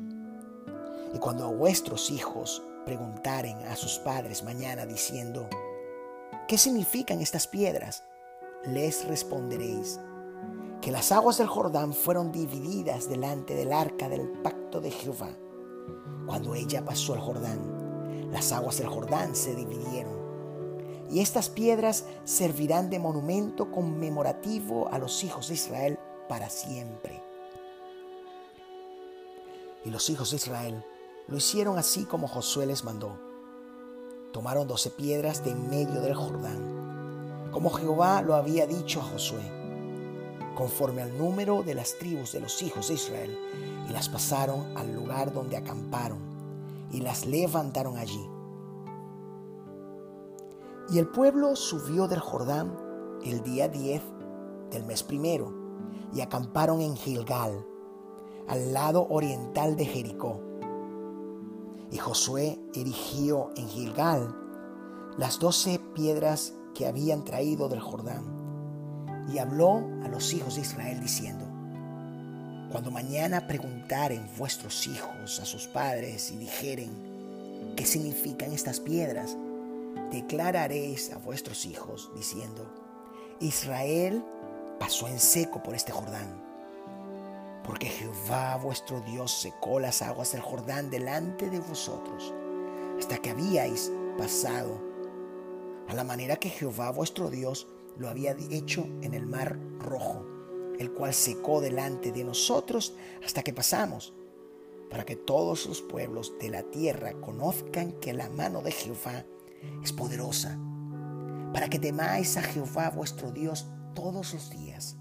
Y 1.13 1.19
cuando 1.19 1.51
vuestros 1.53 2.11
hijos 2.11 2.61
preguntaren 2.85 3.57
a 3.59 3.75
sus 3.75 3.99
padres 3.99 4.43
mañana 4.43 4.85
diciendo, 4.85 5.47
¿qué 6.47 6.57
significan 6.57 7.21
estas 7.21 7.47
piedras? 7.47 8.03
Les 8.65 9.07
responderéis 9.07 9.99
que 10.81 10.91
las 10.91 11.11
aguas 11.11 11.37
del 11.37 11.47
Jordán 11.47 11.93
fueron 11.93 12.31
divididas 12.31 13.09
delante 13.09 13.55
del 13.55 13.73
arca 13.73 14.09
del 14.09 14.27
pacto 14.41 14.81
de 14.81 14.91
Jehová. 14.91 15.29
Cuando 16.25 16.55
ella 16.55 16.83
pasó 16.83 17.13
al 17.13 17.19
Jordán, 17.19 18.29
las 18.31 18.51
aguas 18.51 18.77
del 18.77 18.87
Jordán 18.87 19.35
se 19.35 19.55
dividieron 19.55 20.26
y 21.09 21.21
estas 21.21 21.49
piedras 21.49 22.05
servirán 22.25 22.89
de 22.89 22.99
monumento 22.99 23.71
conmemorativo 23.71 24.89
a 24.91 24.99
los 24.99 25.23
hijos 25.23 25.47
de 25.47 25.53
Israel 25.53 25.99
para 26.27 26.49
siempre. 26.49 27.21
Y 29.85 29.89
los 29.89 30.09
hijos 30.09 30.31
de 30.31 30.37
Israel 30.37 30.83
lo 31.27 31.37
hicieron 31.37 31.77
así 31.77 32.03
como 32.03 32.27
Josué 32.27 32.65
les 32.65 32.83
mandó. 32.83 33.17
Tomaron 34.33 34.67
doce 34.67 34.89
piedras 34.89 35.43
de 35.43 35.51
en 35.51 35.69
medio 35.69 36.01
del 36.01 36.13
Jordán, 36.13 37.49
como 37.51 37.69
Jehová 37.69 38.21
lo 38.21 38.35
había 38.35 38.67
dicho 38.67 38.99
a 38.99 39.05
Josué, 39.05 39.41
conforme 40.55 41.01
al 41.01 41.17
número 41.17 41.63
de 41.63 41.73
las 41.73 41.97
tribus 41.97 42.33
de 42.33 42.41
los 42.41 42.61
hijos 42.61 42.89
de 42.89 42.95
Israel, 42.95 43.39
y 43.89 43.93
las 43.93 44.09
pasaron 44.09 44.77
al 44.77 44.93
lugar 44.93 45.33
donde 45.33 45.55
acamparon, 45.55 46.19
y 46.91 46.99
las 46.99 47.25
levantaron 47.25 47.97
allí 47.97 48.27
y 50.89 50.99
el 50.99 51.07
pueblo 51.07 51.55
subió 51.55 52.07
del 52.07 52.19
Jordán 52.19 52.77
el 53.23 53.43
día 53.43 53.67
10 53.67 54.01
del 54.71 54.85
mes 54.85 55.03
primero 55.03 55.53
y 56.13 56.21
acamparon 56.21 56.81
en 56.81 56.95
Gilgal, 56.95 57.65
al 58.47 58.73
lado 58.73 59.05
oriental 59.09 59.75
de 59.75 59.85
Jericó. 59.85 60.39
Y 61.91 61.97
Josué 61.97 62.59
erigió 62.73 63.51
en 63.55 63.67
Gilgal 63.67 64.33
las 65.17 65.39
doce 65.39 65.79
piedras 65.93 66.53
que 66.73 66.87
habían 66.87 67.25
traído 67.25 67.67
del 67.67 67.79
Jordán 67.81 69.25
y 69.33 69.39
habló 69.39 69.83
a 70.03 70.07
los 70.07 70.33
hijos 70.33 70.55
de 70.55 70.61
Israel 70.61 71.01
diciendo, 71.01 71.45
Cuando 72.71 72.91
mañana 72.91 73.45
preguntaren 73.47 74.29
vuestros 74.37 74.87
hijos 74.87 75.39
a 75.41 75.45
sus 75.45 75.67
padres 75.67 76.31
y 76.31 76.37
dijeren, 76.37 77.73
¿qué 77.75 77.85
significan 77.85 78.53
estas 78.53 78.79
piedras? 78.79 79.35
Declararéis 80.11 81.11
a 81.11 81.17
vuestros 81.17 81.65
hijos, 81.65 82.11
diciendo, 82.15 82.65
Israel 83.39 84.23
pasó 84.79 85.07
en 85.07 85.19
seco 85.19 85.61
por 85.61 85.75
este 85.75 85.91
Jordán, 85.91 86.43
porque 87.63 87.87
Jehová 87.87 88.57
vuestro 88.57 89.01
Dios 89.01 89.31
secó 89.31 89.79
las 89.79 90.01
aguas 90.01 90.31
del 90.31 90.41
Jordán 90.41 90.89
delante 90.89 91.49
de 91.49 91.59
vosotros, 91.59 92.33
hasta 92.97 93.17
que 93.17 93.31
habíais 93.31 93.91
pasado, 94.17 94.81
a 95.87 95.93
la 95.93 96.03
manera 96.03 96.37
que 96.37 96.49
Jehová 96.49 96.91
vuestro 96.91 97.29
Dios 97.29 97.67
lo 97.97 98.09
había 98.09 98.35
hecho 98.49 98.83
en 99.01 99.13
el 99.13 99.25
mar 99.25 99.57
rojo, 99.79 100.25
el 100.79 100.91
cual 100.91 101.13
secó 101.13 101.61
delante 101.61 102.11
de 102.11 102.23
nosotros 102.23 102.93
hasta 103.23 103.43
que 103.43 103.53
pasamos, 103.53 104.13
para 104.89 105.05
que 105.05 105.15
todos 105.15 105.65
los 105.65 105.81
pueblos 105.81 106.33
de 106.39 106.49
la 106.49 106.63
tierra 106.63 107.13
conozcan 107.19 107.93
que 107.93 108.13
la 108.13 108.29
mano 108.29 108.61
de 108.61 108.71
Jehová 108.71 109.25
es 109.83 109.93
poderosa, 109.93 110.57
para 111.53 111.69
que 111.69 111.79
temáis 111.79 112.37
a 112.37 112.41
Jehová 112.41 112.89
vuestro 112.89 113.31
Dios 113.31 113.67
todos 113.93 114.33
los 114.33 114.49
días. 114.49 114.97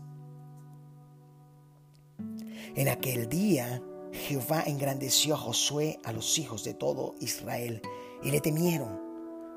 En 2.74 2.88
aquel 2.88 3.28
día 3.28 3.82
Jehová 4.12 4.62
engrandeció 4.66 5.34
a 5.34 5.38
Josué 5.38 5.98
a 6.04 6.12
los 6.12 6.38
hijos 6.38 6.64
de 6.64 6.74
todo 6.74 7.14
Israel 7.20 7.82
y 8.22 8.30
le 8.30 8.40
temieron, 8.40 9.00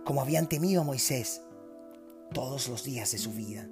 como 0.06 0.22
habían 0.22 0.48
temido 0.48 0.82
a 0.82 0.86
Moisés, 0.86 1.42
todos 2.34 2.68
los 2.68 2.84
días 2.84 3.12
de 3.12 3.18
su 3.18 3.32
vida. 3.32 3.68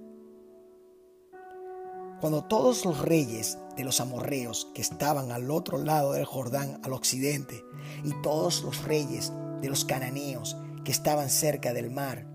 Cuando 2.20 2.44
todos 2.44 2.84
los 2.84 3.00
reyes 3.00 3.60
de 3.76 3.84
los 3.84 4.02
amorreos 4.02 4.72
que 4.74 4.82
estaban 4.82 5.32
al 5.32 5.52
otro 5.52 5.78
lado 5.78 6.14
del 6.14 6.26
Jordán 6.26 6.80
al 6.84 6.94
occidente 6.94 7.64
y 8.04 8.12
todos 8.24 8.64
los 8.64 8.84
reyes 8.84 9.32
de 9.62 9.70
los 9.70 9.86
cananeos 9.86 10.58
que 10.88 10.94
estaban 10.94 11.30
cerca 11.30 11.74
del 11.74 11.92
mar, 11.92 12.26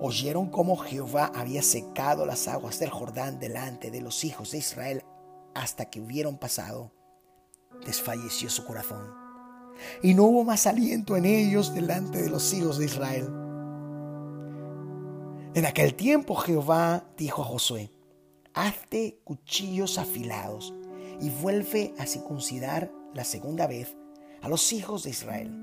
oyeron 0.00 0.50
cómo 0.50 0.76
Jehová 0.76 1.30
había 1.32 1.62
secado 1.62 2.26
las 2.26 2.48
aguas 2.48 2.80
del 2.80 2.90
Jordán 2.90 3.38
delante 3.38 3.92
de 3.92 4.00
los 4.00 4.24
hijos 4.24 4.50
de 4.50 4.58
Israel 4.58 5.04
hasta 5.54 5.84
que 5.84 6.00
hubieron 6.00 6.36
pasado, 6.36 6.92
desfalleció 7.86 8.50
su 8.50 8.64
corazón. 8.64 9.14
Y 10.02 10.14
no 10.14 10.24
hubo 10.24 10.42
más 10.42 10.66
aliento 10.66 11.16
en 11.16 11.24
ellos 11.24 11.72
delante 11.72 12.20
de 12.20 12.30
los 12.30 12.52
hijos 12.52 12.78
de 12.78 12.86
Israel. 12.86 13.28
En 15.54 15.64
aquel 15.64 15.94
tiempo 15.94 16.34
Jehová 16.34 17.04
dijo 17.16 17.42
a 17.42 17.44
Josué, 17.44 17.92
hazte 18.54 19.20
cuchillos 19.22 19.98
afilados 19.98 20.74
y 21.20 21.30
vuelve 21.30 21.94
a 21.96 22.06
circuncidar 22.06 22.90
la 23.14 23.22
segunda 23.22 23.68
vez 23.68 23.96
a 24.42 24.48
los 24.48 24.72
hijos 24.72 25.04
de 25.04 25.10
Israel. 25.10 25.56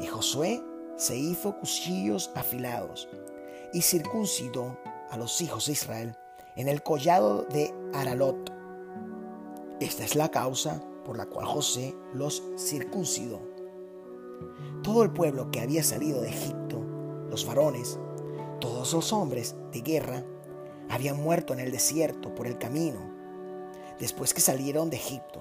Y 0.00 0.06
Josué 0.06 0.62
se 1.00 1.16
hizo 1.16 1.56
cuchillos 1.56 2.30
afilados 2.34 3.08
y 3.72 3.80
circuncidó 3.80 4.76
a 5.08 5.16
los 5.16 5.40
hijos 5.40 5.64
de 5.64 5.72
Israel 5.72 6.16
en 6.56 6.68
el 6.68 6.82
collado 6.82 7.44
de 7.44 7.72
Aralot. 7.94 8.52
Esta 9.80 10.04
es 10.04 10.14
la 10.14 10.30
causa 10.30 10.84
por 11.06 11.16
la 11.16 11.24
cual 11.24 11.46
José 11.46 11.96
los 12.12 12.42
circuncidó. 12.58 13.40
Todo 14.82 15.02
el 15.02 15.10
pueblo 15.10 15.50
que 15.50 15.62
había 15.62 15.82
salido 15.82 16.20
de 16.20 16.28
Egipto, 16.28 16.84
los 17.30 17.46
varones, 17.46 17.98
todos 18.60 18.92
los 18.92 19.10
hombres 19.14 19.56
de 19.72 19.80
guerra, 19.80 20.22
habían 20.90 21.16
muerto 21.16 21.54
en 21.54 21.60
el 21.60 21.72
desierto 21.72 22.34
por 22.34 22.46
el 22.46 22.58
camino, 22.58 23.00
después 23.98 24.34
que 24.34 24.42
salieron 24.42 24.90
de 24.90 24.98
Egipto. 24.98 25.40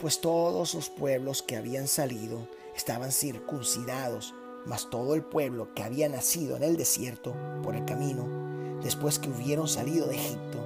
pues 0.00 0.20
todos 0.20 0.74
los 0.74 0.90
pueblos 0.90 1.42
que 1.42 1.56
habían 1.56 1.88
salido 1.88 2.46
estaban 2.78 3.12
circuncidados, 3.12 4.34
mas 4.64 4.88
todo 4.88 5.14
el 5.14 5.22
pueblo 5.22 5.74
que 5.74 5.82
había 5.82 6.08
nacido 6.08 6.56
en 6.56 6.62
el 6.62 6.76
desierto 6.76 7.34
por 7.62 7.74
el 7.74 7.84
camino, 7.84 8.80
después 8.82 9.18
que 9.18 9.28
hubieron 9.28 9.68
salido 9.68 10.06
de 10.06 10.14
Egipto, 10.14 10.58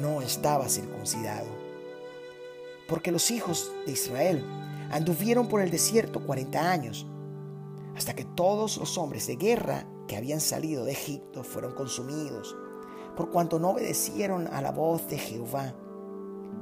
no 0.00 0.22
estaba 0.22 0.68
circuncidado. 0.68 1.48
Porque 2.88 3.12
los 3.12 3.30
hijos 3.30 3.72
de 3.84 3.92
Israel 3.92 4.44
anduvieron 4.90 5.48
por 5.48 5.60
el 5.60 5.70
desierto 5.70 6.24
cuarenta 6.24 6.70
años, 6.70 7.06
hasta 7.96 8.14
que 8.14 8.24
todos 8.24 8.78
los 8.78 8.96
hombres 8.96 9.26
de 9.26 9.36
guerra 9.36 9.86
que 10.06 10.16
habían 10.16 10.40
salido 10.40 10.84
de 10.84 10.92
Egipto 10.92 11.42
fueron 11.42 11.74
consumidos, 11.74 12.56
por 13.16 13.30
cuanto 13.30 13.58
no 13.58 13.70
obedecieron 13.70 14.46
a 14.46 14.62
la 14.62 14.70
voz 14.70 15.08
de 15.08 15.18
Jehová. 15.18 15.74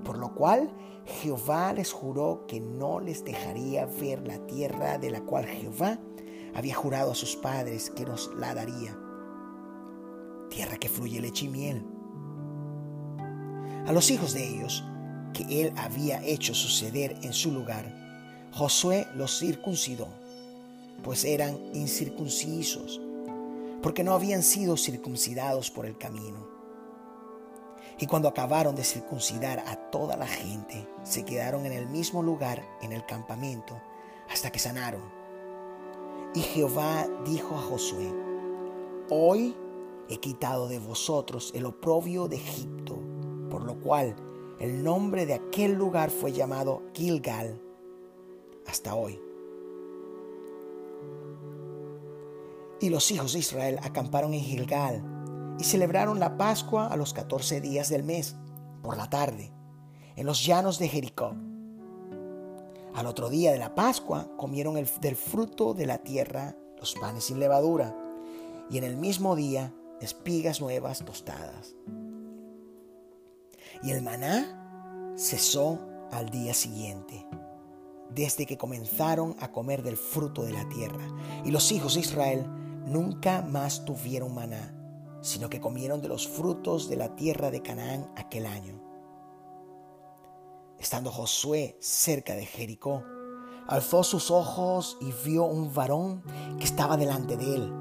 Por 0.08 0.16
lo 0.16 0.34
cual 0.34 0.70
Jehová 1.04 1.74
les 1.74 1.92
juró 1.92 2.46
que 2.48 2.60
no 2.60 2.98
les 2.98 3.26
dejaría 3.26 3.84
ver 3.84 4.26
la 4.26 4.38
tierra 4.46 4.96
de 4.96 5.10
la 5.10 5.20
cual 5.20 5.44
Jehová 5.44 5.98
había 6.54 6.74
jurado 6.74 7.10
a 7.12 7.14
sus 7.14 7.36
padres 7.36 7.90
que 7.90 8.06
nos 8.06 8.34
la 8.34 8.54
daría. 8.54 8.98
Tierra 10.48 10.78
que 10.78 10.88
fluye 10.88 11.20
leche 11.20 11.44
y 11.44 11.48
miel. 11.50 11.86
A 13.86 13.92
los 13.92 14.10
hijos 14.10 14.32
de 14.32 14.48
ellos, 14.48 14.82
que 15.34 15.44
él 15.60 15.74
había 15.76 16.24
hecho 16.24 16.54
suceder 16.54 17.14
en 17.20 17.34
su 17.34 17.52
lugar, 17.52 17.94
Josué 18.50 19.08
los 19.14 19.38
circuncidó, 19.38 20.08
pues 21.02 21.26
eran 21.26 21.58
incircuncisos, 21.74 22.98
porque 23.82 24.04
no 24.04 24.14
habían 24.14 24.42
sido 24.42 24.78
circuncidados 24.78 25.70
por 25.70 25.84
el 25.84 25.98
camino. 25.98 26.57
Y 28.00 28.06
cuando 28.06 28.28
acabaron 28.28 28.76
de 28.76 28.84
circuncidar 28.84 29.64
a 29.66 29.76
toda 29.90 30.16
la 30.16 30.26
gente, 30.26 30.88
se 31.02 31.24
quedaron 31.24 31.66
en 31.66 31.72
el 31.72 31.88
mismo 31.88 32.22
lugar 32.22 32.64
en 32.80 32.92
el 32.92 33.04
campamento 33.04 33.80
hasta 34.30 34.50
que 34.50 34.60
sanaron. 34.60 35.02
Y 36.34 36.40
Jehová 36.40 37.08
dijo 37.24 37.56
a 37.56 37.62
Josué, 37.62 38.12
Hoy 39.10 39.56
he 40.08 40.18
quitado 40.18 40.68
de 40.68 40.78
vosotros 40.78 41.50
el 41.54 41.66
oprobio 41.66 42.28
de 42.28 42.36
Egipto, 42.36 42.98
por 43.50 43.64
lo 43.64 43.80
cual 43.80 44.14
el 44.60 44.84
nombre 44.84 45.26
de 45.26 45.34
aquel 45.34 45.72
lugar 45.72 46.10
fue 46.10 46.32
llamado 46.32 46.82
Gilgal 46.94 47.60
hasta 48.66 48.94
hoy. 48.94 49.20
Y 52.80 52.90
los 52.90 53.10
hijos 53.10 53.32
de 53.32 53.40
Israel 53.40 53.80
acamparon 53.82 54.34
en 54.34 54.40
Gilgal 54.40 55.17
y 55.58 55.64
celebraron 55.64 56.20
la 56.20 56.36
Pascua 56.36 56.86
a 56.86 56.96
los 56.96 57.12
catorce 57.12 57.60
días 57.60 57.88
del 57.88 58.04
mes, 58.04 58.36
por 58.82 58.96
la 58.96 59.10
tarde, 59.10 59.52
en 60.16 60.24
los 60.24 60.44
llanos 60.44 60.78
de 60.78 60.88
Jericó. 60.88 61.34
Al 62.94 63.06
otro 63.06 63.28
día 63.28 63.52
de 63.52 63.58
la 63.58 63.74
Pascua 63.74 64.28
comieron 64.36 64.76
el, 64.76 64.88
del 65.00 65.16
fruto 65.16 65.74
de 65.74 65.86
la 65.86 65.98
tierra 65.98 66.56
los 66.78 66.94
panes 66.94 67.24
sin 67.24 67.40
levadura, 67.40 67.96
y 68.70 68.78
en 68.78 68.84
el 68.84 68.96
mismo 68.96 69.34
día 69.34 69.74
espigas 70.00 70.60
nuevas 70.60 71.04
tostadas. 71.04 71.74
Y 73.82 73.90
el 73.90 74.02
maná 74.02 75.14
cesó 75.16 75.80
al 76.12 76.30
día 76.30 76.54
siguiente, 76.54 77.26
desde 78.10 78.46
que 78.46 78.56
comenzaron 78.58 79.34
a 79.40 79.50
comer 79.50 79.82
del 79.82 79.96
fruto 79.96 80.44
de 80.44 80.52
la 80.52 80.68
tierra. 80.68 81.04
Y 81.44 81.50
los 81.50 81.72
hijos 81.72 81.94
de 81.94 82.00
Israel 82.00 82.46
nunca 82.86 83.42
más 83.42 83.84
tuvieron 83.84 84.34
maná 84.34 84.77
sino 85.20 85.48
que 85.48 85.60
comieron 85.60 86.00
de 86.00 86.08
los 86.08 86.28
frutos 86.28 86.88
de 86.88 86.96
la 86.96 87.14
tierra 87.16 87.50
de 87.50 87.62
Canaán 87.62 88.10
aquel 88.16 88.46
año. 88.46 88.80
Estando 90.78 91.10
Josué 91.10 91.76
cerca 91.80 92.34
de 92.34 92.46
Jericó, 92.46 93.02
alzó 93.66 94.04
sus 94.04 94.30
ojos 94.30 94.96
y 95.00 95.12
vio 95.28 95.44
un 95.44 95.74
varón 95.74 96.22
que 96.58 96.64
estaba 96.64 96.96
delante 96.96 97.36
de 97.36 97.54
él, 97.56 97.72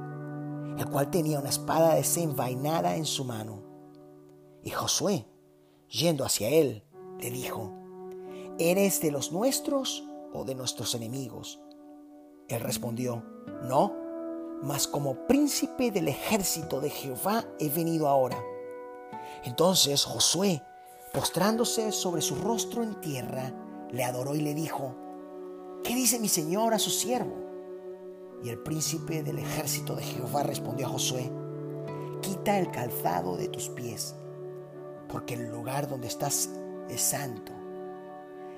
el 0.77 0.89
cual 0.89 1.09
tenía 1.11 1.39
una 1.39 1.49
espada 1.49 1.95
desenvainada 1.95 2.95
en 2.95 3.05
su 3.05 3.23
mano. 3.23 3.63
Y 4.63 4.71
Josué, 4.71 5.27
yendo 5.89 6.25
hacia 6.25 6.49
él, 6.49 6.83
le 7.19 7.29
dijo, 7.29 7.71
¿eres 8.57 8.99
de 8.99 9.11
los 9.11 9.31
nuestros 9.31 10.03
o 10.33 10.43
de 10.43 10.55
nuestros 10.55 10.95
enemigos? 10.95 11.61
Él 12.47 12.61
respondió, 12.61 13.23
no 13.63 14.06
mas 14.61 14.87
como 14.87 15.27
príncipe 15.27 15.91
del 15.91 16.07
ejército 16.07 16.81
de 16.81 16.89
Jehová 16.89 17.45
he 17.59 17.69
venido 17.69 18.07
ahora. 18.07 18.37
Entonces 19.43 20.03
Josué, 20.03 20.63
postrándose 21.13 21.91
sobre 21.91 22.21
su 22.21 22.35
rostro 22.35 22.83
en 22.83 22.99
tierra, 23.01 23.53
le 23.91 24.03
adoró 24.03 24.35
y 24.35 24.41
le 24.41 24.53
dijo, 24.53 24.95
¿qué 25.83 25.95
dice 25.95 26.19
mi 26.19 26.27
señor 26.27 26.73
a 26.73 26.79
su 26.79 26.89
siervo? 26.89 27.35
Y 28.43 28.49
el 28.49 28.59
príncipe 28.59 29.23
del 29.23 29.39
ejército 29.39 29.95
de 29.95 30.03
Jehová 30.03 30.43
respondió 30.43 30.87
a 30.87 30.89
Josué, 30.89 31.31
quita 32.21 32.59
el 32.59 32.69
calzado 32.71 33.37
de 33.37 33.47
tus 33.47 33.69
pies, 33.69 34.15
porque 35.07 35.35
el 35.35 35.49
lugar 35.49 35.87
donde 35.87 36.07
estás 36.07 36.49
es 36.89 37.01
santo. 37.01 37.51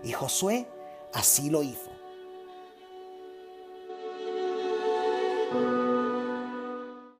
Y 0.03 0.11
Josué 0.11 0.67
así 1.13 1.49
lo 1.49 1.63
hizo. 1.63 1.88